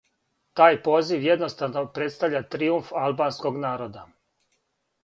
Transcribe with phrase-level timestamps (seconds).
[0.59, 4.09] Тај позив једноставно представља тријумф албанског народа.